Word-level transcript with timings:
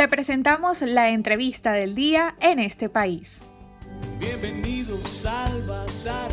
Te 0.00 0.08
presentamos 0.08 0.80
la 0.80 1.10
entrevista 1.10 1.72
del 1.72 1.94
día 1.94 2.34
en 2.40 2.58
este 2.58 2.88
país. 2.88 3.46
Bienvenidos 4.18 5.26
al 5.26 5.62
Bazar. 5.66 6.30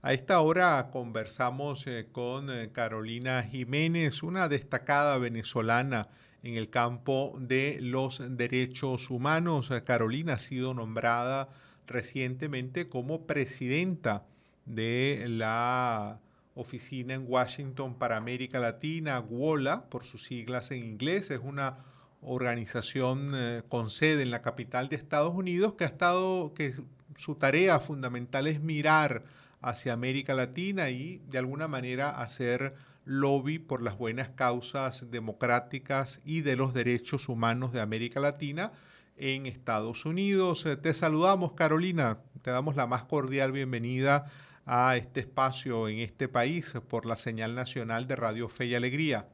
A 0.00 0.14
esta 0.14 0.40
hora 0.40 0.88
conversamos 0.90 1.86
eh, 1.86 2.08
con 2.10 2.48
eh, 2.48 2.70
Carolina 2.72 3.42
Jiménez, 3.42 4.22
una 4.22 4.48
destacada 4.48 5.18
venezolana 5.18 6.08
en 6.42 6.56
el 6.56 6.70
campo 6.70 7.36
de 7.38 7.76
los 7.82 8.22
derechos 8.38 9.10
humanos. 9.10 9.70
Eh, 9.70 9.84
Carolina 9.84 10.32
ha 10.32 10.38
sido 10.38 10.72
nombrada 10.72 11.50
recientemente 11.86 12.88
como 12.88 13.26
presidenta 13.26 14.24
de 14.64 15.26
la 15.28 16.20
oficina 16.54 17.12
en 17.12 17.26
Washington 17.28 17.98
para 17.98 18.16
América 18.16 18.58
Latina, 18.58 19.20
WOLA, 19.20 19.90
por 19.90 20.06
sus 20.06 20.22
siglas 20.22 20.70
en 20.70 20.86
inglés. 20.86 21.30
Es 21.30 21.40
una 21.44 21.84
organización 22.22 23.32
eh, 23.34 23.62
con 23.68 23.90
sede 23.90 24.22
en 24.22 24.30
la 24.30 24.42
capital 24.42 24.88
de 24.88 24.96
Estados 24.96 25.34
Unidos 25.34 25.74
que 25.74 25.84
ha 25.84 25.88
estado, 25.88 26.52
que 26.54 26.74
su 27.16 27.36
tarea 27.36 27.80
fundamental 27.80 28.46
es 28.46 28.60
mirar 28.60 29.24
hacia 29.60 29.92
América 29.92 30.34
Latina 30.34 30.90
y 30.90 31.18
de 31.28 31.38
alguna 31.38 31.68
manera 31.68 32.10
hacer 32.10 32.74
lobby 33.04 33.58
por 33.58 33.82
las 33.82 33.96
buenas 33.96 34.28
causas 34.28 35.10
democráticas 35.10 36.20
y 36.24 36.42
de 36.42 36.56
los 36.56 36.74
derechos 36.74 37.28
humanos 37.28 37.72
de 37.72 37.80
América 37.80 38.20
Latina 38.20 38.72
en 39.16 39.46
Estados 39.46 40.04
Unidos. 40.04 40.66
Eh, 40.66 40.76
te 40.76 40.94
saludamos, 40.94 41.52
Carolina. 41.52 42.18
Te 42.42 42.50
damos 42.50 42.76
la 42.76 42.86
más 42.86 43.04
cordial 43.04 43.52
bienvenida 43.52 44.30
a 44.66 44.96
este 44.96 45.20
espacio 45.20 45.88
en 45.88 46.00
este 46.00 46.28
país 46.28 46.74
por 46.88 47.06
la 47.06 47.16
señal 47.16 47.54
nacional 47.54 48.06
de 48.06 48.16
Radio 48.16 48.48
Fe 48.48 48.66
y 48.66 48.74
Alegría. 48.74 49.26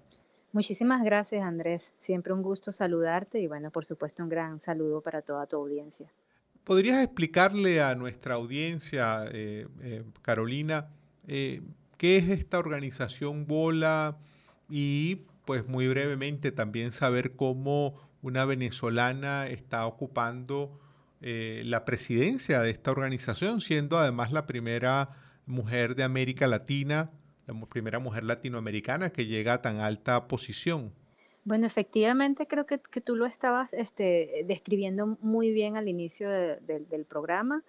Muchísimas 0.54 1.04
gracias, 1.04 1.44
Andrés. 1.44 1.92
Siempre 1.98 2.32
un 2.32 2.40
gusto 2.40 2.72
saludarte 2.72 3.40
y, 3.40 3.46
bueno, 3.46 3.70
por 3.70 3.84
supuesto, 3.84 4.22
un 4.22 4.30
gran 4.30 4.58
saludo 4.60 5.02
para 5.02 5.20
toda 5.20 5.46
tu 5.46 5.56
audiencia. 5.56 6.10
¿Podrías 6.64 7.02
explicarle 7.02 7.82
a 7.82 7.94
nuestra 7.94 8.36
audiencia, 8.36 9.26
eh, 9.30 9.66
eh, 9.82 10.02
Carolina, 10.22 10.88
qué 11.26 11.60
es 11.98 12.28
esta 12.30 12.58
organización 12.58 13.46
Bola 13.46 14.16
y, 14.70 15.26
pues, 15.44 15.68
muy 15.68 15.88
brevemente 15.88 16.52
también 16.52 16.92
saber 16.92 17.36
cómo 17.36 18.00
una 18.22 18.46
venezolana 18.46 19.48
está 19.48 19.86
ocupando 19.86 20.80
eh, 21.26 21.62
la 21.64 21.84
presidencia 21.84 22.60
de 22.60 22.70
esta 22.70 22.90
organización, 22.90 23.60
siendo 23.60 23.98
además 23.98 24.30
la 24.30 24.46
primera 24.46 25.10
mujer 25.46 25.94
de 25.94 26.02
América 26.02 26.46
Latina, 26.46 27.10
la 27.46 27.54
primera 27.66 27.98
mujer 27.98 28.24
latinoamericana 28.24 29.10
que 29.10 29.26
llega 29.26 29.54
a 29.54 29.62
tan 29.62 29.80
alta 29.80 30.26
posición. 30.28 30.92
Bueno, 31.44 31.66
efectivamente 31.66 32.46
creo 32.46 32.64
que, 32.64 32.78
tú 32.78 33.16
lo 33.16 33.26
estabas 33.26 33.74
este, 33.74 34.44
describiendo 34.46 35.18
muy 35.20 35.52
bien 35.52 35.76
al 35.76 35.88
inicio 35.88 36.30
del 36.30 37.04
programa. 37.04 37.62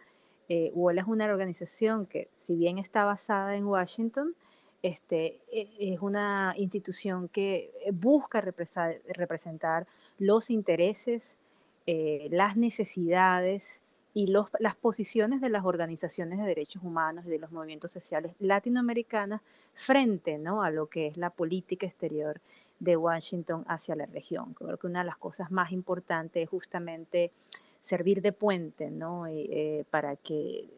Eh, 0.48 0.72
UOLA 0.73 1.02
es 1.02 1.08
una 1.08 1.26
organización 1.26 2.06
que, 2.06 2.30
si 2.36 2.56
bien 2.56 2.78
está 2.78 3.03
basada 3.03 3.56
en 3.56 3.66
Washington, 3.66 4.34
este, 4.81 5.42
e, 5.52 5.68
es 5.80 6.00
una 6.00 6.53
institución 6.58 7.28
que 7.28 7.72
busca 7.92 8.40
representar 8.40 9.88
los 10.20 10.50
intereses, 10.50 11.38
eh, 11.86 12.28
las 12.31 12.56
necesidades 12.56 13.81
y 14.16 14.28
las 14.28 14.76
posiciones 14.78 15.42
de 15.42 15.50
las 15.50 15.66
organizaciones 15.66 16.40
de 16.40 16.46
derechos 16.46 16.82
humanos 16.82 17.26
y 17.26 17.30
de 17.30 17.38
los 17.38 17.52
movimientos 17.52 17.92
sociales 17.92 18.32
latinoamericanas 18.40 19.42
frente 19.74 20.38
¿no? 20.38 20.64
a 20.64 20.72
lo 20.72 20.88
que 20.88 21.08
es 21.08 21.18
la 21.18 21.30
política 21.30 21.86
exterior 21.86 22.40
de 22.80 22.96
Washington 22.96 23.66
hacia 23.68 23.94
la 23.98 24.06
región. 24.06 24.54
Creo 24.54 24.78
que 24.78 24.88
una 24.88 25.00
de 25.00 25.08
las 25.08 25.18
cosas 25.18 25.52
más 25.52 25.74
importantes 25.74 26.42
es 26.42 26.50
justamente 26.50 27.34
servir 27.82 28.22
de 28.22 28.32
puente 28.32 28.90
¿no? 28.90 29.28
Eh, 29.28 29.84
para, 29.90 30.16
que, 30.16 30.70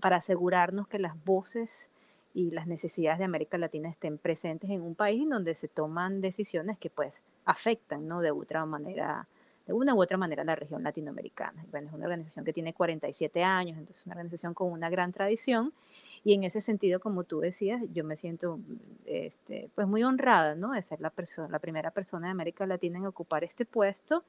para 0.00 0.16
asegurarnos 0.16 0.88
que 0.88 0.98
las 0.98 1.22
voces 1.22 1.90
y 2.32 2.50
las 2.52 2.66
necesidades 2.66 3.18
de 3.18 3.26
América 3.26 3.58
Latina 3.58 3.90
estén 3.90 4.16
presentes 4.16 4.70
en 4.70 4.80
un 4.80 4.94
país 4.94 5.22
en 5.22 5.28
donde 5.28 5.54
se 5.54 5.68
toman 5.68 6.22
decisiones 6.22 6.78
que 6.78 6.88
pues 6.88 7.22
afectan, 7.44 8.08
¿no? 8.08 8.22
De 8.22 8.30
otra 8.30 8.64
manera, 8.64 9.28
de 9.66 9.72
una 9.72 9.94
u 9.94 10.00
otra 10.00 10.16
manera 10.16 10.44
la 10.44 10.54
región 10.54 10.82
latinoamericana. 10.82 11.64
Bueno, 11.70 11.88
es 11.88 11.94
una 11.94 12.04
organización 12.04 12.44
que 12.44 12.52
tiene 12.52 12.72
47 12.72 13.42
años, 13.42 13.76
entonces 13.76 13.98
es 13.98 14.06
una 14.06 14.14
organización 14.14 14.54
con 14.54 14.70
una 14.70 14.88
gran 14.88 15.12
tradición 15.12 15.72
y 16.24 16.34
en 16.34 16.44
ese 16.44 16.60
sentido, 16.60 17.00
como 17.00 17.24
tú 17.24 17.40
decías, 17.40 17.82
yo 17.92 18.04
me 18.04 18.16
siento 18.16 18.60
este, 19.04 19.68
pues 19.74 19.86
muy 19.88 20.04
honrada, 20.04 20.54
¿no? 20.54 20.72
De 20.72 20.82
ser 20.82 21.00
la, 21.00 21.10
persona, 21.10 21.48
la 21.48 21.58
primera 21.58 21.90
persona 21.90 22.28
de 22.28 22.32
América 22.32 22.66
Latina 22.66 22.98
en 22.98 23.06
ocupar 23.06 23.44
este 23.44 23.64
puesto 23.64 24.24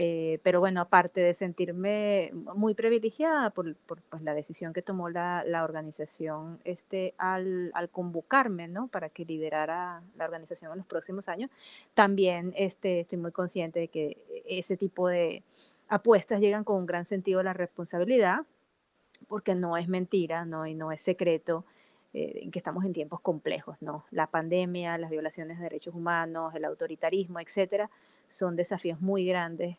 eh, 0.00 0.38
pero 0.44 0.60
bueno, 0.60 0.80
aparte 0.80 1.20
de 1.20 1.34
sentirme 1.34 2.30
muy 2.32 2.74
privilegiada 2.74 3.50
por, 3.50 3.74
pues, 3.74 4.22
la 4.22 4.32
decisión 4.32 4.72
que 4.72 4.80
tomó 4.80 5.10
la, 5.10 5.42
organización 5.64 6.60
este, 6.62 7.14
al, 7.18 7.72
convocarme 7.90 8.68
¿no? 8.68 8.86
para 8.86 9.08
que 9.08 9.24
liderara 9.24 10.00
la 10.16 10.24
organización 10.24 10.70
en 10.70 10.78
los 10.78 10.86
próximos 10.86 11.28
años, 11.28 11.50
también 11.94 12.52
este, 12.56 13.00
estoy 13.00 13.18
muy 13.18 13.32
consciente 13.32 13.80
de 13.80 13.88
que 13.88 14.18
ese 14.46 14.76
tipo 14.76 15.08
de 15.08 15.42
apuestas 15.88 16.40
llegan 16.40 16.62
con 16.62 16.76
un 16.76 16.86
gran 16.86 17.04
sentido 17.04 17.38
de 17.38 17.44
la 17.44 17.52
responsabilidad, 17.52 18.42
porque 19.26 19.56
no 19.56 19.76
es 19.76 19.88
mentira 19.88 20.44
¿no? 20.44 20.64
y 20.64 20.74
no 20.74 20.92
es 20.92 21.00
secreto 21.00 21.64
eh, 22.14 22.48
que 22.52 22.58
estamos 22.60 22.84
en 22.84 22.92
tiempos 22.92 23.20
complejos, 23.20 23.76
¿no? 23.80 24.04
La 24.12 24.28
pandemia, 24.28 24.96
las 24.96 25.10
violaciones 25.10 25.58
de 25.58 25.64
derechos 25.64 25.94
humanos, 25.94 26.54
el 26.54 26.64
autoritarismo, 26.64 27.40
etcétera, 27.40 27.90
son 28.28 28.56
desafíos 28.56 29.00
muy 29.00 29.26
grandes 29.26 29.76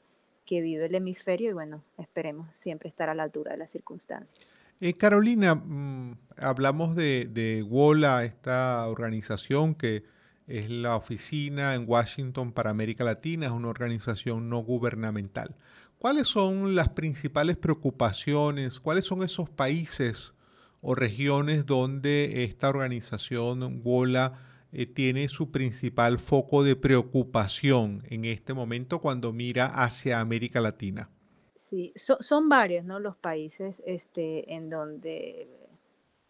que 0.50 0.62
vive 0.62 0.88
el 0.88 0.96
hemisferio 0.96 1.52
y 1.52 1.54
bueno, 1.54 1.84
esperemos 2.00 2.48
siempre 2.58 2.90
estar 2.90 3.08
a 3.08 3.14
la 3.14 3.22
altura 3.22 3.52
de 3.52 3.60
las 3.60 3.70
circunstancias. 3.70 4.52
Eh, 4.82 4.96
Carolina, 4.96 5.54
mm, 5.54 6.18
hablamos 6.38 6.96
de, 6.96 7.30
de 7.32 7.62
WOLA, 7.62 8.26
esta 8.26 8.88
organización 8.88 9.76
que 9.76 10.06
es 10.48 10.68
la 10.72 10.96
oficina 10.96 11.76
en 11.76 11.84
Washington 11.88 12.52
para 12.52 12.72
América 12.72 13.04
Latina, 13.04 13.46
es 13.46 13.52
una 13.52 13.68
organización 13.68 14.50
no 14.50 14.58
gubernamental. 14.64 15.56
¿Cuáles 16.00 16.28
son 16.28 16.74
las 16.74 16.90
principales 16.90 17.56
preocupaciones? 17.56 18.80
¿Cuáles 18.80 19.06
son 19.06 19.22
esos 19.22 19.52
países 19.52 20.34
o 20.82 20.96
regiones 20.96 21.68
donde 21.68 22.44
esta 22.44 22.70
organización 22.70 23.82
WOLA 23.84 24.40
eh, 24.72 24.86
tiene 24.86 25.30
su 25.30 25.52
principal 25.52 26.20
foco 26.20 26.64
de 26.64 26.76
preocupación 26.76 28.04
en 28.10 28.26
este 28.26 28.54
momento 28.54 29.00
cuando 29.00 29.34
mira 29.34 29.66
hacia 29.66 30.20
América 30.20 30.62
Latina? 30.62 31.10
Sí, 31.56 31.94
son 31.96 32.50
varios 32.50 32.86
¿no? 32.86 33.00
los 33.00 33.16
países 33.16 33.82
este, 33.86 34.54
en 34.54 34.70
donde, 34.70 35.48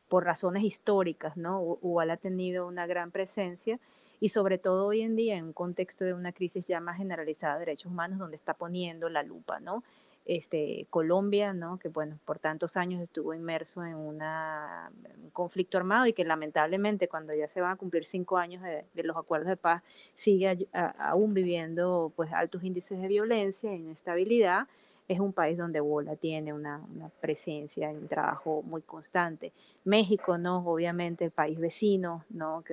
por 0.07 0.25
razones 0.25 0.63
históricas, 0.63 1.37
¿no? 1.37 1.61
UAL 1.61 2.11
ha 2.11 2.17
tenido 2.17 2.67
una 2.67 2.87
gran 2.87 3.11
presencia 3.11 3.79
y 4.19 4.29
sobre 4.29 4.57
todo 4.57 4.87
hoy 4.87 5.01
en 5.01 5.15
día 5.15 5.37
en 5.37 5.45
un 5.45 5.53
contexto 5.53 6.03
de 6.03 6.13
una 6.13 6.33
crisis 6.33 6.65
ya 6.65 6.79
más 6.81 6.97
generalizada 6.97 7.53
de 7.53 7.61
derechos 7.61 7.91
humanos 7.91 8.19
donde 8.19 8.35
está 8.35 8.53
poniendo 8.53 9.09
la 9.09 9.23
lupa, 9.23 9.59
¿no? 9.59 9.83
Este, 10.29 10.85
Colombia, 10.91 11.53
¿no? 11.53 11.79
que 11.79 11.89
bueno, 11.89 12.19
por 12.23 12.37
tantos 12.37 12.77
años 12.77 13.01
estuvo 13.01 13.33
inmerso 13.33 13.83
en 13.83 13.95
un 13.95 14.19
conflicto 15.33 15.79
armado 15.79 16.05
y 16.05 16.13
que 16.13 16.23
lamentablemente 16.23 17.07
cuando 17.07 17.33
ya 17.33 17.47
se 17.47 17.61
van 17.61 17.71
a 17.71 17.75
cumplir 17.77 18.05
cinco 18.05 18.37
años 18.37 18.61
de, 18.61 19.03
los 19.03 19.17
acuerdos 19.17 19.49
de 19.49 19.57
paz 19.57 19.81
sigue 20.13 20.67
aún 20.99 21.33
viviendo 21.33 22.13
pues 22.15 22.31
altos 22.31 22.63
índices 22.63 23.01
de 23.01 23.07
violencia 23.07 23.71
e 23.71 23.77
inestabilidad. 23.77 24.67
Es 25.07 25.19
un 25.19 25.33
país 25.33 25.57
donde 25.57 25.79
Bola 25.79 26.15
tiene 26.15 26.53
una, 26.53 26.79
presencia 27.19 27.91
y 27.91 27.95
un 27.95 28.07
trabajo 28.07 28.61
muy 28.61 28.83
constante. 28.83 29.51
México, 29.83 30.37
¿no? 30.37 30.59
Obviamente 30.59 31.25
el 31.25 31.31
país 31.31 31.59
vecino, 31.59 32.23
¿no? 32.29 32.63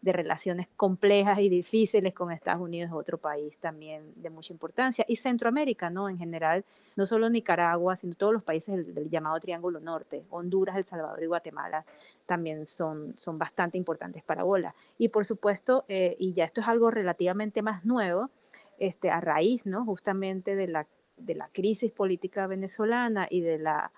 De 0.00 0.12
relaciones 0.12 0.68
complejas 0.76 1.40
y 1.40 1.48
difíciles 1.48 2.14
con 2.14 2.30
Estados 2.30 2.62
Unidos, 2.62 2.92
otro 2.92 3.18
país 3.18 3.58
también 3.58 4.12
de 4.16 4.30
mucha 4.30 4.52
importancia. 4.52 5.04
Y 5.08 5.16
Centroamérica, 5.16 5.90
¿no? 5.90 6.08
En 6.08 6.18
general, 6.18 6.64
no 6.96 7.04
solo 7.04 7.28
Nicaragua, 7.28 7.96
sino 7.96 8.14
todos 8.14 8.32
los 8.32 8.42
países 8.42 8.94
del, 8.94 9.10
llamado 9.10 9.40
Triángulo 9.40 9.80
Norte, 9.80 10.24
Honduras, 10.30 10.76
El 10.76 10.84
Salvador 10.84 11.22
y 11.22 11.26
Guatemala, 11.26 11.84
también 12.26 12.66
son, 12.66 13.14
son 13.16 13.38
bastante 13.38 13.76
importantes 13.76 14.22
para 14.22 14.44
Bola. 14.44 14.74
Y 14.98 15.08
por 15.08 15.26
supuesto, 15.26 15.84
eh, 15.88 16.16
y 16.18 16.32
ya 16.32 16.44
esto 16.44 16.60
es 16.60 16.68
algo 16.68 16.90
relativamente 16.90 17.62
más 17.62 17.84
nuevo, 17.84 18.30
este, 18.78 19.10
a 19.10 19.20
raíz, 19.20 19.66
¿no? 19.66 19.84
Justamente 19.84 20.54
de 20.54 20.68
la, 20.68 20.86
de 21.16 21.34
la 21.34 21.48
crisis 21.52 21.90
política 21.90 22.46
venezolana 22.46 23.26
y 23.28 23.40
de 23.40 23.58
la 23.58 23.90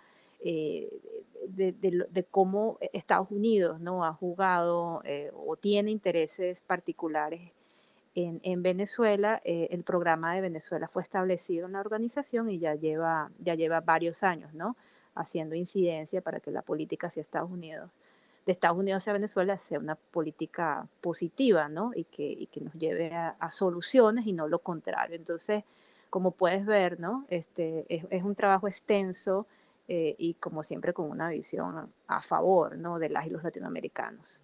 eh, 0.42 0.88
de, 1.48 2.26
cómo 2.30 2.78
Estados 2.92 3.30
Unidos 3.30 3.80
¿no? 3.80 4.04
ha 4.04 4.12
jugado 4.12 5.02
eh, 5.04 5.30
o 5.34 5.56
tiene 5.56 5.90
intereses 5.90 6.62
particulares 6.62 7.52
en, 8.14 8.62
Venezuela. 8.62 9.40
Eh, 9.44 9.68
el 9.70 9.84
programa 9.84 10.34
de 10.34 10.40
Venezuela 10.40 10.88
fue 10.88 11.02
establecido 11.02 11.66
en 11.66 11.72
la 11.72 11.80
organización 11.80 12.50
y 12.50 12.58
ya 12.58 12.74
lleva, 12.74 13.30
ya 13.38 13.54
lleva 13.54 13.80
varios 13.80 14.22
años 14.22 14.52
¿no? 14.54 14.76
haciendo 15.14 15.54
incidencia 15.54 16.20
para 16.20 16.40
que 16.40 16.50
la 16.50 16.62
política 16.62 17.06
hacia 17.08 17.22
Estados 17.22 17.50
Unidos, 17.50 17.90
de 18.46 18.52
Estados 18.52 18.78
Unidos 18.78 19.02
hacia 19.02 19.12
Venezuela, 19.12 19.56
sea 19.56 19.78
una 19.78 19.94
política 19.94 20.86
positiva 21.00 21.68
¿no? 21.68 21.92
y, 21.94 22.04
que, 22.04 22.48
que 22.52 22.60
nos 22.60 22.74
lleve 22.74 23.12
a, 23.14 23.36
a 23.38 23.50
soluciones 23.50 24.26
y 24.26 24.32
no 24.32 24.48
lo 24.48 24.58
contrario. 24.58 25.16
Entonces, 25.16 25.64
como 26.10 26.32
puedes 26.32 26.66
ver, 26.66 27.00
¿no? 27.00 27.24
Este, 27.30 27.86
es, 27.88 28.22
un 28.22 28.34
trabajo 28.34 28.68
extenso 28.68 29.46
eh, 29.92 30.14
y 30.18 30.34
como 30.34 30.62
siempre 30.62 30.92
con 30.92 31.10
una 31.10 31.30
visión 31.30 31.92
a 32.06 32.22
favor, 32.22 32.78
¿no? 32.78 33.00
De 33.00 33.08
las 33.08 33.26
y 33.26 33.30
los 33.30 33.42
latinoamericanos. 33.42 34.40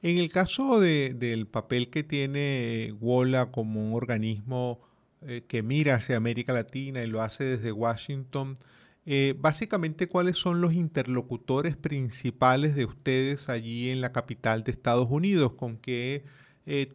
En 0.00 0.16
el 0.16 0.30
caso 0.30 0.80
del 0.80 1.46
papel 1.46 1.90
que 1.90 2.02
tiene 2.02 2.94
WOLA 2.98 3.50
como 3.50 3.86
un 3.86 3.94
organismo 3.94 4.80
eh, 5.20 5.44
que 5.46 5.62
mira 5.62 5.96
hacia 5.96 6.16
América 6.16 6.54
Latina 6.54 7.02
y 7.02 7.06
lo 7.06 7.20
hace 7.20 7.44
desde 7.44 7.70
Washington, 7.70 8.56
eh, 9.04 9.34
básicamente, 9.38 10.08
¿cuáles 10.08 10.38
son 10.38 10.62
los 10.62 10.72
interlocutores 10.72 11.76
principales 11.76 12.74
de 12.74 12.86
ustedes 12.86 13.50
allí 13.50 13.90
en 13.90 14.00
la 14.00 14.12
capital 14.12 14.64
de 14.64 14.72
Estados 14.72 15.08
Unidos? 15.10 15.52
¿Con 15.52 15.76
qué 15.76 16.24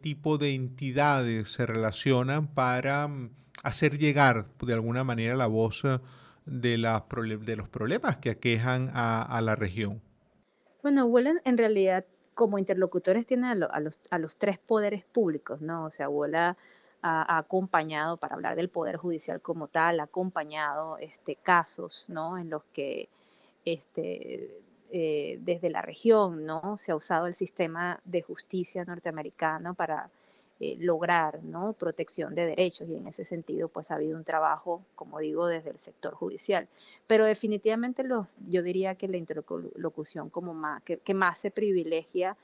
tipo 0.00 0.36
de 0.36 0.56
entidades 0.56 1.52
se 1.52 1.64
relacionan 1.64 2.48
para 2.48 3.06
mm, 3.06 3.30
hacer 3.62 3.98
llegar 3.98 4.48
de 4.60 4.72
alguna 4.72 5.04
manera 5.04 5.36
la 5.36 5.46
voz 5.46 5.84
de, 6.48 6.70
de 6.72 7.56
los 7.56 7.68
problemas 7.68 8.16
que 8.16 8.30
aquejan 8.30 8.90
a, 8.94 9.40
la 9.42 9.56
región? 9.56 10.00
Bueno, 10.82 11.06
Wola 11.06 11.34
en 11.44 11.58
realidad 11.58 12.04
como 12.34 12.58
interlocutores 12.58 13.26
tiene 13.26 13.48
a, 13.48 13.54
los, 13.54 14.00
a 14.10 14.18
los 14.18 14.36
tres 14.36 14.58
poderes 14.58 15.04
públicos, 15.04 15.60
¿no? 15.60 15.84
O 15.86 15.90
sea, 15.90 16.08
Wola 16.08 16.56
ha, 17.02 17.38
acompañado, 17.38 18.16
para 18.16 18.34
hablar 18.34 18.56
del 18.56 18.68
Poder 18.68 18.96
Judicial 18.96 19.40
como 19.40 19.68
tal, 19.68 20.00
ha 20.00 20.04
acompañado 20.04 20.98
este, 20.98 21.36
casos 21.36 22.04
¿no? 22.08 22.38
en 22.38 22.50
los 22.50 22.64
que 22.72 23.08
este, 23.64 24.60
eh, 24.90 25.38
desde 25.42 25.70
la 25.70 25.82
región 25.82 26.44
¿no? 26.44 26.76
se 26.78 26.92
ha 26.92 26.96
usado 26.96 27.26
el 27.26 27.34
sistema 27.34 28.00
de 28.04 28.22
justicia 28.22 28.84
norteamericano 28.84 29.74
para 29.74 30.10
eh, 30.60 30.76
lograr 30.78 31.42
¿no? 31.44 31.72
protección 31.72 32.34
de 32.34 32.46
derechos 32.46 32.88
y 32.88 32.96
en 32.96 33.06
ese 33.06 33.24
sentido 33.24 33.68
pues 33.68 33.90
ha 33.90 33.96
habido 33.96 34.16
un 34.16 34.24
trabajo, 34.24 34.82
como 34.94 35.18
digo, 35.20 35.46
desde 35.46 35.70
el 35.70 35.78
sector 35.78 36.14
judicial. 36.14 36.68
Pero 37.06 37.24
definitivamente 37.24 38.02
los, 38.02 38.36
yo 38.48 38.62
diría 38.62 38.94
que 38.94 39.08
la 39.08 39.16
interlocución 39.16 40.30
como 40.30 40.54
más, 40.54 40.82
que, 40.82 40.98
que 40.98 41.14
más 41.14 41.38
se 41.38 41.50
privilegia 41.50 42.36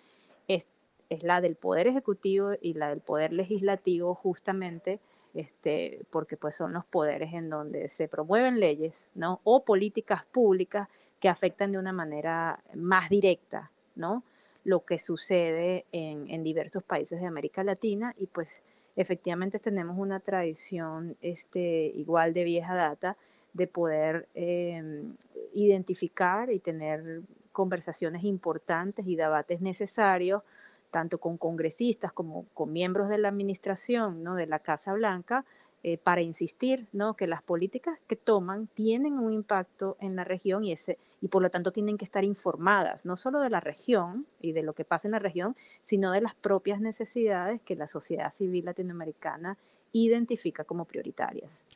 es 0.49 0.67
es 1.09 1.23
la 1.23 1.41
del 1.41 1.57
Poder 1.57 1.87
Ejecutivo 1.87 2.53
y 2.61 2.75
la 2.75 2.89
del 2.89 3.01
Poder 3.01 3.33
Legislativo 3.33 4.15
justamente 4.15 5.01
este, 5.35 6.03
porque 6.11 6.37
pues 6.37 6.55
son 6.55 6.73
los 6.73 6.85
poderes 6.85 7.33
en 7.35 7.51
donde 7.51 7.89
se 7.89 8.09
promueven 8.09 8.61
leyes 8.61 9.11
¿no? 9.15 9.41
o 9.45 9.65
políticas 9.65 10.25
públicas 10.25 10.89
que 11.21 11.29
afectan 11.29 11.73
de 11.73 11.79
una 11.79 11.93
manera 11.93 12.61
más 12.75 13.09
directa 13.09 13.71
¿no? 13.97 14.23
Lo 14.65 14.85
que 14.85 14.99
sucede 14.99 15.85
en, 15.93 16.29
en 16.31 16.43
diversos 16.43 16.83
países 16.83 17.21
de 17.21 17.27
América 17.27 17.63
Latina 17.63 18.15
y 18.19 18.27
pues 18.27 18.63
efectivamente 18.97 19.59
tenemos 19.59 19.99
una 19.99 20.21
tradición 20.21 21.17
este, 21.21 21.93
igual 21.95 22.33
de 22.33 22.45
vieja 22.45 22.75
data 22.75 23.17
de 23.53 23.67
poder 23.67 24.29
em, 24.35 25.15
identificar 25.53 26.51
y 26.51 26.59
tener 26.59 27.23
conversaciones 27.53 28.25
importantes 28.25 29.07
y 29.07 29.17
debates 29.17 29.61
necesarios 29.61 30.43
tanto 30.91 31.19
con 31.19 31.39
congresistas 31.39 32.13
como 32.13 32.47
con 32.55 32.73
miembros 32.73 33.09
de 33.09 33.19
la 33.19 33.29
administración 33.29 34.23
¿no? 34.23 34.37
de 34.37 34.47
la 34.47 34.61
Casa 34.61 34.93
Blanca, 34.93 35.45
eh, 35.87 35.99
para 35.99 36.23
insistir 36.23 36.87
¿no? 36.93 37.15
que 37.15 37.27
las 37.27 37.43
políticas 37.43 37.99
que 38.07 38.17
toman 38.17 38.69
tienen 38.69 39.19
un 39.19 39.35
impacto 39.35 39.99
en 40.01 40.17
la 40.17 40.25
región 40.25 40.65
y, 40.65 40.73
ese, 40.73 40.97
y 41.21 41.29
por 41.29 41.43
lo 41.43 41.51
tanto 41.51 41.73
tienen 41.73 41.99
que 41.99 42.07
estar 42.07 42.25
informadas, 42.25 43.05
no 43.05 43.17
solo 43.17 43.39
de 43.41 43.51
la 43.51 43.61
región 43.61 44.27
y 44.41 44.53
de 44.53 44.63
lo 44.63 44.73
que 44.73 44.87
pasa 44.87 45.09
en 45.09 45.13
la 45.13 45.19
región, 45.19 45.55
sino 45.83 46.11
de 46.13 46.23
las 46.23 46.35
propias 46.35 46.81
necesidades 46.81 47.61
que 47.61 47.77
la 47.77 47.87
sociedad 47.87 48.33
civil 48.33 48.65
latinoamericana 48.65 49.59
identifica 49.93 50.65
como 50.65 50.87
prioritarias. 50.87 51.67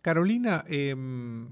Carolina, 0.00 0.64
em, 0.66 1.48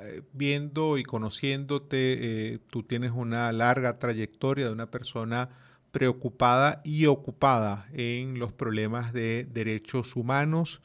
eh, 0.00 0.22
viendo 0.32 0.98
y 0.98 1.04
conociéndote, 1.04 2.54
eh, 2.54 2.58
tú 2.70 2.82
tienes 2.82 3.12
una 3.12 3.52
larga 3.52 4.00
trayectoria 4.00 4.66
de 4.66 4.72
una 4.72 4.90
persona 4.90 5.50
preocupada 5.92 6.80
y 6.82 7.06
ocupada 7.06 7.86
en 7.92 8.40
los 8.40 8.52
problemas 8.52 9.12
de 9.12 9.44
derechos 9.44 10.16
humanos. 10.16 10.82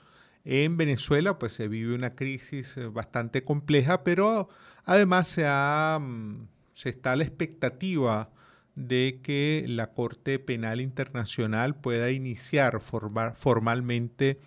En 0.49 0.77
Venezuela 0.77 1.38
pues 1.38 1.51
se 1.51 1.67
vive 1.67 1.94
una 1.94 2.15
crisis 2.15 2.77
eh, 2.77 2.88
bastante 2.88 3.44
compleja, 3.44 4.05
pero 4.05 4.47
además 4.85 5.27
se, 5.27 5.45
mm, 5.45 6.47
se 6.73 6.88
está 6.88 7.17
la 7.17 7.25
expectativa 7.25 8.29
de 8.73 9.19
que 9.21 9.65
la 9.67 9.91
Corte 9.91 10.39
Penal 10.39 10.79
Internacional 10.79 11.75
pueda 11.75 12.11
iniciar 12.11 12.79
formalmente 12.79 14.39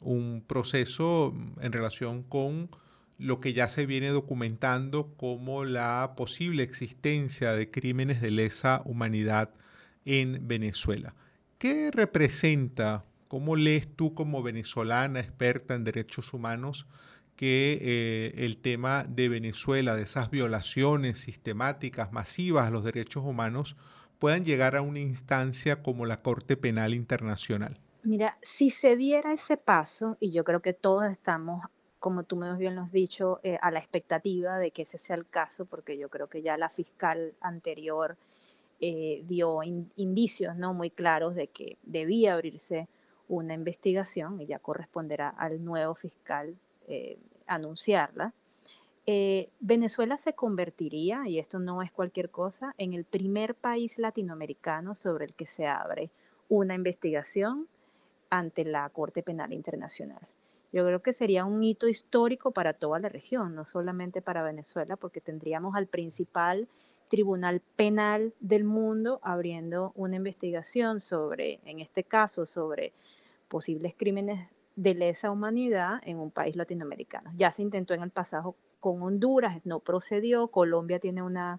un 0.00 0.44
proceso 0.46 1.32
mm, 1.34 1.60
en 1.60 1.72
relación 1.72 2.22
con 2.22 2.70
lo 3.18 3.40
que 3.40 3.52
ya 3.52 3.68
se 3.68 3.84
viene 3.84 4.10
documentando 4.10 5.12
como 5.16 5.64
la 5.64 6.12
posible 6.16 6.62
existencia 6.62 7.52
de 7.52 7.68
crímenes 7.68 8.20
de 8.20 8.30
lesa 8.30 8.80
humanidad 8.84 9.50
en 10.04 10.46
Venezuela. 10.46 11.16
¿Qué 11.58 11.90
representa, 11.90 13.04
cómo 13.28 13.56
lees 13.56 13.94
tú 13.94 14.14
como 14.14 14.42
venezolana 14.42 15.20
experta 15.20 15.74
en 15.74 15.84
derechos 15.84 16.32
humanos, 16.34 16.86
que 17.36 17.78
eh, 17.80 18.44
el 18.44 18.58
tema 18.58 19.04
de 19.04 19.28
Venezuela, 19.28 19.94
de 19.94 20.02
esas 20.02 20.30
violaciones 20.30 21.20
sistemáticas, 21.20 22.12
masivas 22.12 22.66
a 22.66 22.70
los 22.70 22.82
derechos 22.82 23.22
humanos, 23.24 23.76
puedan 24.18 24.44
llegar 24.44 24.74
a 24.74 24.82
una 24.82 24.98
instancia 24.98 25.82
como 25.82 26.04
la 26.04 26.22
Corte 26.22 26.56
Penal 26.56 26.94
Internacional? 26.94 27.78
Mira, 28.02 28.38
si 28.42 28.70
se 28.70 28.96
diera 28.96 29.32
ese 29.32 29.56
paso, 29.56 30.16
y 30.18 30.32
yo 30.32 30.42
creo 30.44 30.60
que 30.60 30.72
todos 30.72 31.04
estamos, 31.10 31.64
como 31.98 32.24
tú 32.24 32.36
me 32.36 32.52
bien 32.56 32.74
lo 32.74 32.82
has 32.82 32.92
dicho, 32.92 33.40
eh, 33.42 33.58
a 33.60 33.70
la 33.70 33.78
expectativa 33.78 34.58
de 34.58 34.70
que 34.70 34.82
ese 34.82 34.98
sea 34.98 35.16
el 35.16 35.26
caso, 35.26 35.66
porque 35.66 35.98
yo 35.98 36.08
creo 36.08 36.28
que 36.28 36.42
ya 36.42 36.56
la 36.56 36.68
fiscal 36.68 37.34
anterior 37.40 38.16
eh, 38.80 39.22
dio 39.26 39.60
indicios 39.62 40.56
¿no? 40.56 40.74
muy 40.74 40.90
claros 40.90 41.34
de 41.34 41.48
que 41.48 41.78
debía 41.82 42.34
abrirse 42.34 42.88
una 43.28 43.54
investigación 43.54 44.40
y 44.40 44.46
ya 44.46 44.58
corresponderá 44.58 45.28
al 45.28 45.64
nuevo 45.64 45.94
fiscal 45.94 46.56
eh, 46.86 47.18
anunciarla. 47.46 48.32
Eh, 49.06 49.48
Venezuela 49.60 50.18
se 50.18 50.34
convertiría, 50.34 51.26
y 51.26 51.38
esto 51.38 51.58
no 51.58 51.82
es 51.82 51.90
cualquier 51.90 52.30
cosa, 52.30 52.74
en 52.76 52.92
el 52.92 53.04
primer 53.04 53.54
país 53.54 53.98
latinoamericano 53.98 54.94
sobre 54.94 55.24
el 55.24 55.32
que 55.32 55.46
se 55.46 55.66
abre 55.66 56.10
una 56.48 56.74
investigación 56.74 57.68
ante 58.30 58.64
la 58.64 58.88
Corte 58.90 59.22
Penal 59.22 59.52
Internacional. 59.52 60.20
Yo 60.72 60.84
creo 60.84 61.00
que 61.00 61.14
sería 61.14 61.46
un 61.46 61.64
hito 61.64 61.88
histórico 61.88 62.50
para 62.50 62.74
toda 62.74 62.98
la 62.98 63.08
región, 63.08 63.54
no 63.54 63.64
solamente 63.64 64.20
para 64.20 64.42
Venezuela, 64.42 64.96
porque 64.96 65.22
tendríamos 65.22 65.74
al 65.74 65.86
principal 65.86 66.68
tribunal 67.08 67.62
penal 67.76 68.34
del 68.40 68.64
mundo 68.64 69.18
abriendo 69.22 69.92
una 69.94 70.16
investigación 70.16 71.00
sobre, 71.00 71.60
en 71.64 71.80
este 71.80 72.04
caso, 72.04 72.44
sobre 72.44 72.92
posibles 73.48 73.94
crímenes 73.96 74.48
de 74.76 74.94
lesa 74.94 75.30
humanidad 75.30 76.00
en 76.04 76.18
un 76.18 76.30
país 76.30 76.54
latinoamericano. 76.54 77.32
Ya 77.34 77.50
se 77.50 77.62
intentó 77.62 77.94
en 77.94 78.02
el 78.02 78.10
pasado 78.10 78.54
con 78.78 79.02
Honduras, 79.02 79.60
no 79.64 79.80
procedió. 79.80 80.48
Colombia 80.48 81.00
tiene 81.00 81.22
una, 81.22 81.58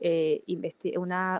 eh, 0.00 0.42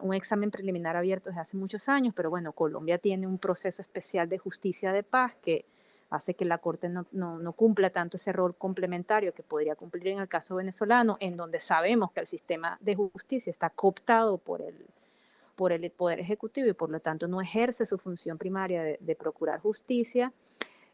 un 0.02 0.14
examen 0.14 0.50
preliminar 0.50 0.97
abierto 0.97 1.30
desde 1.30 1.40
hace 1.40 1.57
muchos 1.57 1.88
años, 1.88 2.14
pero 2.14 2.30
bueno, 2.30 2.52
Colombia 2.52 2.99
tiene 2.99 3.26
un 3.26 3.38
proceso 3.38 3.83
especial 3.83 4.28
de 4.28 4.38
justicia 4.38 4.92
de 4.92 5.02
paz 5.02 5.35
que 5.42 5.64
hace 6.11 6.35
que 6.35 6.45
la 6.45 6.59
Corte 6.59 6.88
no, 6.88 7.07
no, 7.12 7.52
cumpla 7.52 7.90
tanto 7.90 8.16
ese 8.16 8.33
rol 8.33 8.54
complementario 8.57 9.35
que 9.35 9.42
podría 9.42 9.75
cumplir 9.75 10.09
en 10.09 10.21
el 10.21 10.28
caso 10.28 10.54
venezolano, 10.54 11.16
en 11.21 11.37
donde 11.37 11.61
sabemos 11.61 12.12
que 12.12 12.21
el 12.21 12.26
sistema 12.26 12.78
de 12.80 12.95
justicia 12.95 13.50
está 13.50 13.71
cooptado 13.71 14.38
por 14.38 14.62
el, 14.62 14.87
por 15.59 15.73
el 15.73 15.91
Poder 15.91 16.21
Ejecutivo 16.21 16.69
y 16.69 16.73
por 16.73 16.88
lo 16.88 17.00
tanto 17.00 17.27
no 17.27 17.41
ejerce 17.41 17.85
su 17.85 17.99
función 17.99 18.38
primaria 18.38 18.97
de, 19.00 19.17
procurar 19.17 19.59
justicia, 19.59 20.33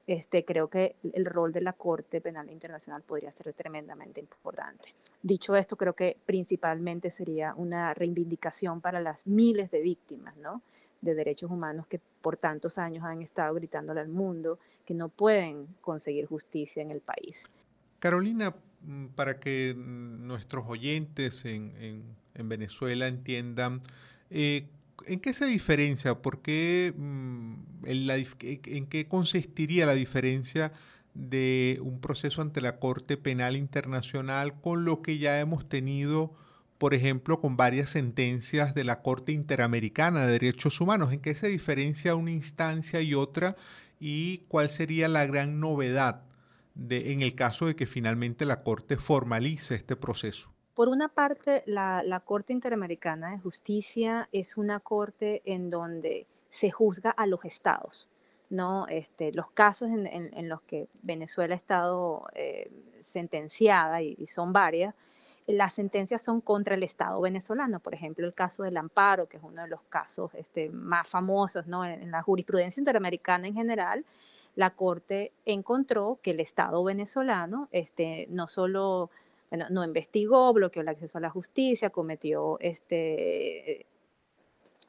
este, 0.07 0.47
creo 0.47 0.69
que 0.69 0.97
el 1.13 1.27
rol 1.27 1.53
de 1.53 1.61
la 1.61 1.75
Corte 1.75 2.23
Penal 2.23 2.49
Internacional 2.49 3.03
podría 3.03 3.31
ser 3.31 3.53
tremendamente 3.53 4.21
importante. 4.21 4.95
Dicho 5.23 5.55
esto, 5.55 5.77
creo 5.77 5.93
que 5.93 6.17
principalmente 6.25 7.11
sería 7.11 7.53
una 7.55 7.93
reivindicación 7.93 8.81
para 8.81 9.03
las 9.03 9.27
miles 9.27 9.71
de 9.71 9.83
víctimas, 9.83 10.35
¿no? 10.39 10.63
de 11.03 11.15
derechos 11.15 11.51
humanos 11.51 11.87
que 11.87 12.01
por 12.23 12.39
tantos 12.39 12.79
años 12.79 13.05
han 13.05 13.21
estado 13.21 13.53
gritándole 13.53 14.01
al 14.01 14.09
mundo 14.09 14.59
que 14.87 14.95
no 14.95 15.11
pueden 15.11 15.67
conseguir 15.83 16.25
justicia 16.25 16.83
en 16.83 16.91
el 16.91 17.03
país. 17.03 17.45
Carolina, 17.99 18.55
mm, 18.81 19.09
para 19.09 19.39
que 19.39 19.75
nuestros 19.77 20.65
oyentes 20.67 21.45
en, 21.45 22.17
Venezuela 22.35 23.07
entiendan, 23.07 23.83
eh, 24.31 24.69
¿en 25.07 25.21
qué 25.21 25.35
se 25.35 25.47
diferencia? 25.47 26.21
¿Por 26.23 26.41
qué, 26.43 26.93
mm, 26.97 27.55
en, 27.85 28.87
qué 28.87 29.07
consistiría 29.09 29.87
la 29.87 29.95
diferencia 29.95 30.73
de 31.15 31.79
un 31.83 32.01
proceso 32.01 32.43
ante 32.43 32.61
la 32.61 32.79
Corte 32.79 33.17
Penal 33.17 33.57
Internacional 33.57 34.61
con 34.61 34.85
lo 34.85 35.03
que 35.03 35.19
ya 35.19 35.39
hemos 35.41 35.69
tenido 35.69 36.35
por 36.79 36.93
ejemplo, 36.93 37.41
con 37.41 37.57
varias 37.57 37.91
sentencias 37.91 38.75
de 38.75 38.85
la 38.85 39.01
Corte 39.01 39.33
Interamericana 39.33 40.27
de 40.27 40.33
Derechos 40.33 40.81
Humanos. 40.81 41.13
¿En 41.13 41.21
qué 41.21 41.35
se 41.35 41.49
diferencia 41.49 42.15
una 42.15 42.33
instancia 42.33 43.01
y 43.01 43.15
otra 43.15 43.57
y 44.01 44.39
cuál 44.49 44.69
sería 44.69 45.09
la 45.09 45.25
gran 45.25 45.61
novedad 45.61 46.25
en 46.91 47.23
el 47.23 47.35
caso 47.35 47.67
de 47.67 47.77
que 47.77 47.87
finalmente 47.87 48.45
la 48.45 48.63
Corte 48.63 48.97
formalice 48.97 49.75
este 49.77 49.97
proceso? 49.97 50.54
Por 50.75 50.89
una 50.89 51.09
parte, 51.09 51.63
la, 51.67 52.21
Corte 52.25 52.53
Interamericana 52.53 53.31
de 53.31 53.39
Justicia 53.39 54.29
es 54.33 54.57
una 54.57 54.81
corte 54.81 55.41
en 55.45 55.71
donde 55.71 56.27
se 56.51 56.73
juzga 56.73 57.11
a 57.11 57.27
los 57.27 57.45
estados, 57.45 58.09
¿no? 58.51 58.89
Este, 58.89 59.33
los 59.33 59.51
casos 59.53 59.89
en, 59.91 60.49
los 60.49 60.63
que 60.63 60.89
Venezuela 61.03 61.55
ha 61.55 61.57
estado 61.57 62.27
eh, 62.35 62.71
sentenciada, 63.01 64.03
y, 64.03 64.27
son 64.27 64.53
varias, 64.53 64.95
las 65.47 65.75
sentencias 65.75 66.23
son 66.23 66.41
contra 66.41 66.75
el 66.75 66.83
Estado 66.83 67.21
venezolano. 67.21 67.79
Por 67.79 67.95
ejemplo, 67.95 68.27
el 68.27 68.35
caso 68.35 68.65
del 68.65 68.77
amparo, 68.77 69.29
que 69.29 69.37
es 69.37 69.43
uno 69.45 69.63
de 69.63 69.69
los 69.69 69.83
casos 69.83 70.35
este, 70.35 70.71
más 70.71 71.07
famosos 71.07 71.67
en, 71.67 71.75
en 71.75 72.11
la 72.11 72.23
jurisprudencia 72.23 72.81
interamericana 72.81 73.47
en 73.47 73.55
general, 73.55 74.05
la 74.57 74.71
Corte 74.71 75.33
encontró 75.45 76.19
que 76.23 76.33
el 76.33 76.41
Estado 76.41 76.83
venezolano 76.83 77.69
este, 77.71 78.27
no 78.31 78.49
solo 78.49 79.11
no 79.57 79.85
investigó, 79.85 80.53
bloqueó 80.53 80.83
el 80.83 80.89
acceso 80.89 81.19
a 81.19 81.21
la 81.21 81.31
justicia, 81.31 81.91
cometió 81.91 82.59
este, 82.61 83.87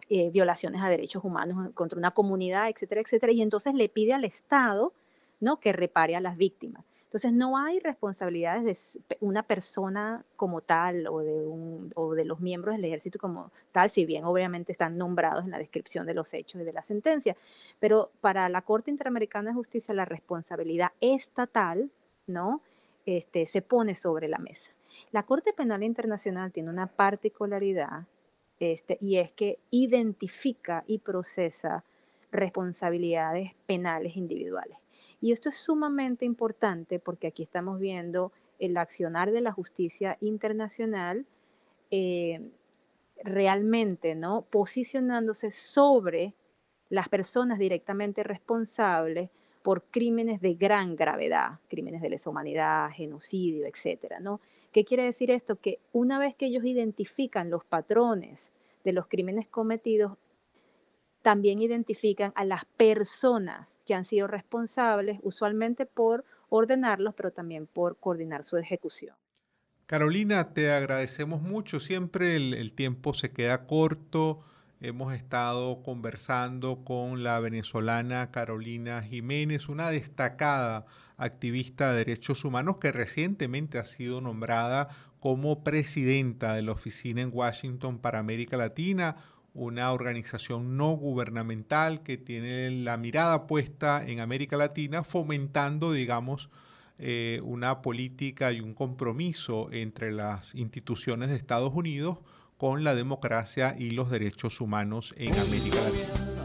eh, 0.07 0.29
violaciones 0.29 0.81
a 0.83 0.89
derechos 0.89 1.23
humanos 1.23 1.71
contra 1.73 1.97
una 1.97 2.11
comunidad, 2.11 2.69
etcétera, 2.69 3.01
etcétera, 3.01 3.31
y 3.31 3.41
entonces 3.41 3.73
le 3.73 3.89
pide 3.89 4.13
al 4.13 4.23
Estado 4.23 4.93
¿no? 5.39 5.59
que 5.59 5.73
repare 5.73 6.15
a 6.15 6.21
las 6.21 6.37
víctimas. 6.37 6.85
Entonces 7.05 7.33
no 7.33 7.57
hay 7.57 7.79
responsabilidades 7.79 8.99
de 9.07 9.17
una 9.21 9.41
persona 9.41 10.25
como 10.35 10.61
tal 10.61 11.07
o 11.07 11.19
de, 11.19 11.47
un, 11.47 11.89
o 11.95 12.13
de 12.13 12.25
los 12.25 12.39
miembros 12.39 12.75
del 12.75 12.85
ejército 12.85 13.19
como 13.19 13.51
tal, 13.71 13.89
si 13.89 14.05
bien 14.05 14.25
obviamente 14.25 14.71
están 14.71 14.97
nombrados 14.97 15.45
en 15.45 15.51
la 15.51 15.57
descripción 15.57 16.05
de 16.05 16.13
los 16.13 16.33
hechos 16.33 16.61
y 16.61 16.65
de 16.65 16.73
la 16.73 16.83
sentencia, 16.83 17.35
pero 17.79 18.11
para 18.21 18.49
la 18.49 18.61
Corte 18.61 18.91
Interamericana 18.91 19.51
de 19.51 19.55
Justicia 19.55 19.95
la 19.95 20.05
responsabilidad 20.05 20.91
estatal, 20.99 21.89
¿no? 22.27 22.61
Este, 23.05 23.45
se 23.45 23.61
pone 23.61 23.95
sobre 23.95 24.27
la 24.27 24.39
mesa. 24.39 24.71
La 25.11 25.23
Corte 25.23 25.53
Penal 25.53 25.83
Internacional 25.83 26.51
tiene 26.51 26.69
una 26.69 26.87
particularidad 26.87 28.07
este, 28.59 28.97
y 29.01 29.17
es 29.17 29.31
que 29.31 29.59
identifica 29.69 30.83
y 30.87 30.99
procesa 30.99 31.83
responsabilidades 32.31 33.53
penales 33.65 34.15
individuales. 34.17 34.83
Y 35.21 35.31
esto 35.31 35.49
es 35.49 35.55
sumamente 35.55 36.25
importante 36.25 36.99
porque 36.99 37.27
aquí 37.27 37.43
estamos 37.43 37.79
viendo 37.79 38.31
el 38.59 38.77
accionar 38.77 39.31
de 39.31 39.41
la 39.41 39.51
justicia 39.51 40.17
internacional 40.21 41.25
eh, 41.91 42.41
realmente, 43.23 44.15
¿no? 44.15 44.43
Posicionándose 44.49 45.51
sobre 45.51 46.33
las 46.89 47.09
personas 47.09 47.59
directamente 47.59 48.23
responsables 48.23 49.29
por 49.65 49.85
crímenes 49.85 50.41
de 50.41 50.53
gran 50.53 50.95
gravedad, 50.95 51.59
crímenes 51.67 51.99
de 51.99 52.09
lesa 52.11 52.29
humanidad, 52.29 52.91
genocidio, 52.91 53.65
etcétera, 53.65 54.19
¿no? 54.19 54.39
¿Qué 54.71 54.85
quiere 54.85 55.05
decir 55.05 55.31
esto? 55.31 55.55
Que 55.55 55.79
una 55.91 56.19
vez 56.19 56.35
que 56.35 56.45
ellos 56.45 56.63
identifican 56.65 57.49
los 57.49 57.65
patrones 57.65 58.51
de 58.83 58.93
los 58.93 59.07
crímenes 59.07 59.47
cometidos, 59.47 60.19
también 61.23 61.57
identifican 61.57 62.31
a 62.35 62.45
las 62.45 62.65
personas 62.77 63.79
que 63.87 63.95
han 63.95 64.05
sido 64.05 64.27
responsables, 64.27 65.19
usualmente 65.23 65.87
por 65.87 66.25
ordenarlos, 66.49 67.15
pero 67.15 67.31
también 67.31 67.65
por 67.65 67.97
coordinar 67.97 68.43
su 68.43 68.57
ejecución. 68.57 69.15
Carolina, 69.87 70.53
te 70.53 70.71
agradecemos 70.71 71.41
mucho. 71.41 71.79
Siempre 71.79 72.35
el, 72.35 72.53
el 72.53 72.71
tiempo 72.73 73.15
se 73.15 73.31
queda 73.31 73.65
corto. 73.65 74.43
Hemos 74.87 75.15
estado 75.15 75.81
conversando 75.81 76.83
con 76.83 77.23
la 77.23 77.39
venezolana 77.39 78.29
Carolina 78.29 79.01
Jiménez, 79.01 79.67
una 79.67 79.89
destacada 79.89 80.85
activista 81.17 81.89
de 81.89 81.97
derechos 81.97 82.45
humanos 82.45 82.77
que 82.77 82.91
recientemente 82.91 83.79
ha 83.79 83.85
sido 83.85 84.21
nombrada 84.21 84.89
como 85.19 85.63
presidenta 85.63 86.53
de 86.53 86.61
la 86.61 86.73
oficina 86.73 87.23
en 87.23 87.31
Washington 87.33 87.97
para 87.97 88.19
América 88.19 88.57
Latina, 88.57 89.15
una 89.55 89.91
organización 89.91 90.77
no 90.77 90.91
gubernamental 90.91 92.03
que 92.03 92.17
tiene 92.17 92.69
la 92.69 92.95
mirada 92.97 93.47
puesta 93.47 94.05
en 94.05 94.19
América 94.19 94.55
Latina, 94.55 95.03
fomentando, 95.03 95.93
digamos, 95.93 96.51
eh, 96.99 97.41
una 97.43 97.81
política 97.81 98.51
y 98.51 98.59
un 98.59 98.75
compromiso 98.75 99.67
entre 99.71 100.11
las 100.11 100.53
instituciones 100.53 101.31
de 101.31 101.37
Estados 101.37 101.73
Unidos 101.73 102.19
con 102.57 102.83
la 102.83 102.95
democracia 102.95 103.75
y 103.77 103.91
los 103.91 104.09
derechos 104.09 104.61
humanos 104.61 105.13
en 105.17 105.33
América 105.33 105.77
Latina. 105.77 106.35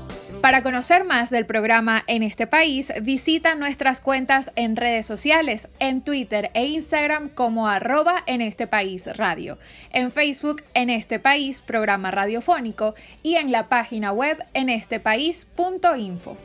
Para 0.41 0.63
conocer 0.63 1.05
más 1.05 1.29
del 1.29 1.45
programa 1.45 2.03
en 2.07 2.23
este 2.23 2.47
país, 2.47 2.91
visita 3.03 3.55
nuestras 3.55 4.01
cuentas 4.01 4.51
en 4.57 4.75
redes 4.75 5.05
sociales, 5.05 5.69
en 5.81 6.01
Twitter 6.01 6.51
e 6.55 6.65
Instagram 6.65 7.29
como 7.29 7.69
arroba 7.69 8.17
en 8.27 8.41
este 8.41 8.67
país 8.67 9.07
radio, 9.19 9.59
en 9.93 10.11
Facebook 10.11 10.63
en 10.73 10.89
este 10.89 11.19
país 11.19 11.61
programa 11.61 12.11
radiofónico 12.11 12.95
y 13.23 13.35
en 13.35 13.53
la 13.53 13.69
página 13.69 14.13
web 14.13 14.43
en 14.55 14.71
estepaís.info. 14.71 16.39